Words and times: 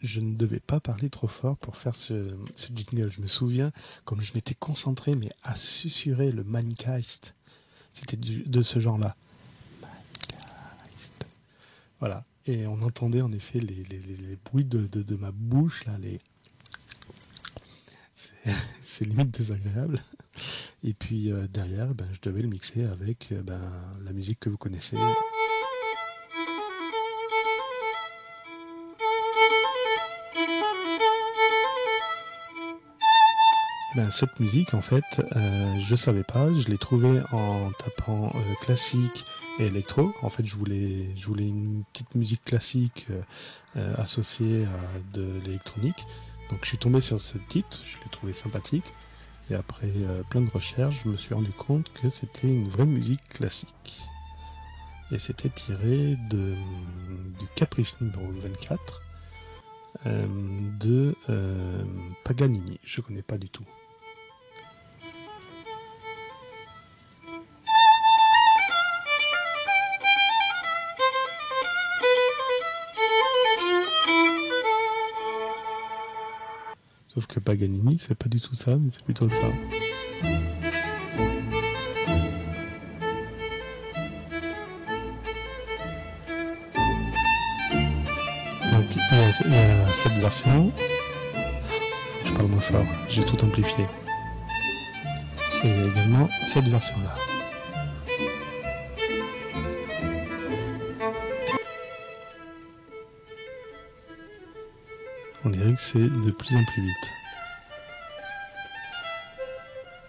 je, 0.00 0.20
ne 0.20 0.34
devais 0.34 0.60
pas 0.60 0.80
parler 0.80 1.10
trop 1.10 1.28
fort 1.28 1.56
pour 1.56 1.76
faire 1.76 1.94
ce, 1.94 2.34
ce 2.54 2.68
jingle. 2.74 3.10
Je 3.10 3.20
me 3.20 3.26
souviens, 3.26 3.72
comme 4.04 4.20
je 4.20 4.32
m'étais 4.34 4.54
concentré, 4.54 5.14
mais 5.14 5.30
à 5.42 5.54
susurrer 5.54 6.32
le 6.32 6.44
Mangeist. 6.44 7.34
C'était 7.92 8.16
de 8.16 8.62
ce 8.62 8.80
genre-là. 8.80 9.16
Voilà. 12.00 12.24
Et 12.46 12.66
on 12.66 12.82
entendait 12.82 13.20
en 13.20 13.30
effet 13.30 13.60
les, 13.60 13.84
bruits 14.44 14.64
de, 14.64 15.16
ma 15.16 15.30
bouche, 15.30 15.84
là, 15.84 15.96
les. 15.98 16.20
C'est 18.14 18.32
c'est 18.84 19.04
limite 19.06 19.30
désagréable. 19.30 20.00
Et 20.84 20.92
puis 20.92 21.32
euh, 21.32 21.46
derrière, 21.48 21.94
ben, 21.94 22.06
je 22.12 22.18
devais 22.20 22.42
le 22.42 22.48
mixer 22.48 22.84
avec 22.84 23.30
euh, 23.32 23.42
ben, 23.42 23.60
la 24.04 24.12
musique 24.12 24.38
que 24.40 24.50
vous 24.50 24.58
connaissez. 24.58 24.98
Ben, 33.94 34.10
cette 34.10 34.40
musique, 34.40 34.72
en 34.72 34.80
fait, 34.80 35.04
euh, 35.36 35.76
je 35.78 35.94
savais 35.96 36.22
pas. 36.22 36.48
Je 36.54 36.68
l'ai 36.68 36.78
trouvée 36.78 37.20
en 37.30 37.70
tapant 37.72 38.32
euh, 38.34 38.54
classique 38.62 39.26
et 39.58 39.66
électro. 39.66 40.14
En 40.22 40.30
fait, 40.30 40.46
je 40.46 40.56
voulais, 40.56 41.10
je 41.14 41.26
voulais 41.26 41.46
une 41.46 41.84
petite 41.92 42.14
musique 42.14 42.42
classique 42.42 43.06
euh, 43.10 43.20
euh, 43.76 43.94
associée 43.98 44.64
à 44.64 45.14
de 45.14 45.26
l'électronique. 45.44 46.06
Donc, 46.50 46.60
je 46.62 46.68
suis 46.68 46.78
tombé 46.78 47.02
sur 47.02 47.20
ce 47.20 47.36
titre. 47.36 47.78
Je 47.86 47.98
l'ai 47.98 48.10
trouvé 48.10 48.32
sympathique. 48.32 48.86
Et 49.50 49.54
après 49.54 49.88
euh, 49.94 50.22
plein 50.30 50.40
de 50.40 50.50
recherches, 50.50 51.02
je 51.04 51.10
me 51.10 51.16
suis 51.16 51.34
rendu 51.34 51.52
compte 51.52 51.92
que 51.92 52.08
c'était 52.08 52.48
une 52.48 52.68
vraie 52.68 52.86
musique 52.86 53.28
classique. 53.28 54.00
Et 55.10 55.18
c'était 55.18 55.50
tiré 55.50 56.16
de, 56.30 56.54
du 57.38 57.46
Caprice 57.56 58.00
numéro 58.00 58.24
24 58.40 59.02
euh, 60.06 60.26
de 60.80 61.14
Paganini. 62.24 62.80
Je 62.82 63.02
connais 63.02 63.20
pas 63.20 63.36
du 63.36 63.50
tout. 63.50 63.66
Que 77.32 77.40
Paganini, 77.40 77.98
c'est 77.98 78.14
pas 78.14 78.28
du 78.28 78.40
tout 78.42 78.54
ça, 78.54 78.76
mais 78.76 78.90
c'est 78.90 79.02
plutôt 79.02 79.26
ça. 79.26 79.46
Donc 88.70 88.96
y 88.96 89.00
a 89.00 89.94
cette 89.94 90.12
version. 90.18 90.70
Je 92.26 92.32
parle 92.32 92.48
moins 92.48 92.60
fort, 92.60 92.84
j'ai 93.08 93.24
tout 93.24 93.42
amplifié. 93.42 93.86
Et 95.64 95.86
également 95.86 96.28
cette 96.44 96.68
version-là. 96.68 97.14
On 105.44 105.48
dirait 105.48 105.72
que 105.72 105.80
c'est 105.80 105.98
de 105.98 106.30
plus 106.30 106.54
en 106.54 106.64
plus 106.64 106.82
vite. 106.82 107.21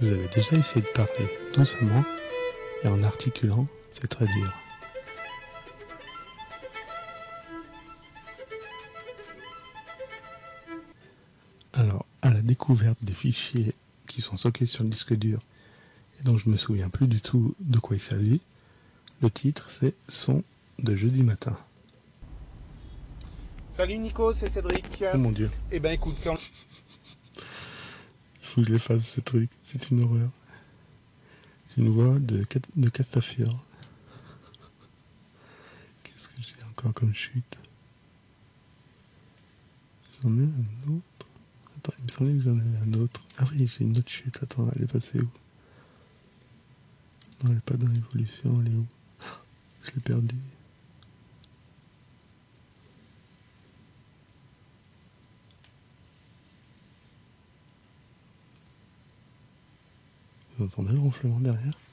Vous 0.00 0.08
avez 0.08 0.28
déjà 0.28 0.56
essayé 0.56 0.82
de 0.82 0.92
parler 0.92 1.26
doucement 1.54 2.04
et 2.84 2.88
en 2.88 3.02
articulant, 3.02 3.66
c'est 3.90 4.06
très 4.08 4.26
dur. 4.26 4.52
Alors, 11.72 12.04
à 12.22 12.30
la 12.30 12.40
découverte 12.42 12.98
des 13.02 13.12
fichiers 13.12 13.74
qui 14.06 14.20
sont 14.20 14.36
stockés 14.36 14.66
sur 14.66 14.84
le 14.84 14.90
disque 14.90 15.14
dur 15.14 15.38
et 16.20 16.22
dont 16.24 16.38
je 16.38 16.48
me 16.48 16.56
souviens 16.56 16.88
plus 16.88 17.06
du 17.06 17.20
tout 17.20 17.54
de 17.60 17.78
quoi 17.78 17.96
il 17.96 18.00
s'agit, 18.00 18.40
le 19.22 19.30
titre 19.30 19.70
c'est 19.70 19.94
Son 20.08 20.42
de 20.78 20.94
jeudi 20.94 21.22
matin. 21.22 21.56
Salut 23.72 23.98
Nico, 23.98 24.32
c'est 24.32 24.48
Cédric. 24.48 25.04
Oh 25.14 25.18
mon 25.18 25.32
dieu, 25.32 25.50
Eh 25.70 25.80
ben 25.80 25.92
écoute, 25.92 26.16
quand... 26.24 26.36
faut 28.46 28.60
que 28.62 28.68
je 28.68 28.72
l'efface 28.72 29.06
ce 29.06 29.20
truc, 29.20 29.50
c'est 29.62 29.90
une 29.90 30.02
horreur. 30.02 30.30
J'ai 31.74 31.82
une 31.82 31.90
voix 31.90 32.18
de, 32.18 32.44
de 32.76 32.88
Castafiore. 32.88 33.64
Qu'est-ce 36.04 36.28
que 36.28 36.34
j'ai 36.40 36.62
encore 36.70 36.94
comme 36.94 37.14
chute? 37.14 37.58
J'en 40.22 40.30
ai 40.38 40.42
un 40.42 40.90
autre. 40.92 41.26
Attends, 41.76 41.92
il 41.98 42.04
me 42.04 42.10
semblait 42.10 42.34
que 42.34 42.42
j'en 42.42 42.56
avais 42.58 42.78
un 42.84 42.94
autre. 42.94 43.20
Ah 43.38 43.44
oui, 43.52 43.66
j'ai 43.66 43.84
une 43.84 43.96
autre 43.98 44.08
chute. 44.10 44.38
Attends, 44.42 44.68
elle 44.74 44.84
est 44.84 44.92
passée 44.92 45.20
où? 45.20 45.28
Non, 47.44 47.50
elle 47.50 47.58
est 47.58 47.60
pas 47.60 47.76
dans 47.76 47.90
l'évolution, 47.92 48.62
elle 48.62 48.72
est 48.72 48.76
où? 48.76 48.86
Ah, 49.20 49.40
Je 49.84 49.90
l'ai 49.92 50.00
perdue. 50.00 50.34
Vous 60.58 60.64
entendez 60.64 60.92
le 60.92 61.00
ronflement 61.00 61.40
derrière? 61.40 61.85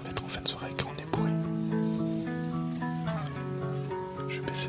Mettre 0.00 0.24
en 0.24 0.28
fin 0.28 0.40
de 0.42 0.48
soirée 0.48 0.74
quand 0.76 0.88
on 0.88 1.02
est 1.02 1.10
bourré. 1.10 1.30
Je 4.28 4.40
vais 4.40 4.46
baisser 4.46 4.68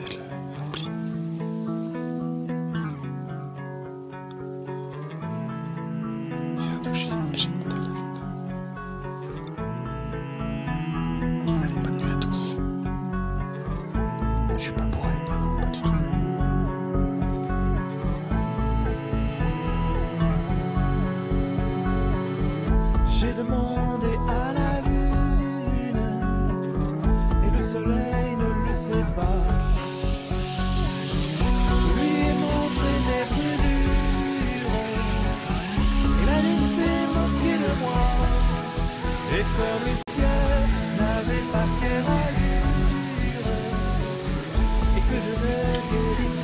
l'ampli. 0.57 0.85
C'est 6.57 6.69
un 6.69 6.81
douche, 6.83 7.07
j'ai 7.33 7.47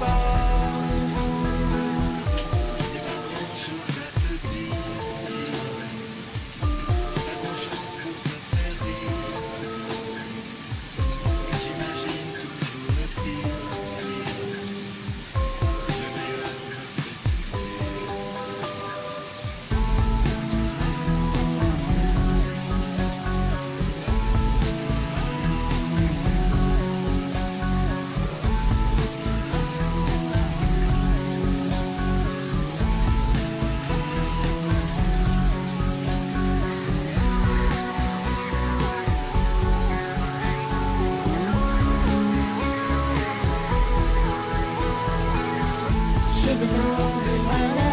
pas. 0.00 0.39
J'ai 46.60 47.89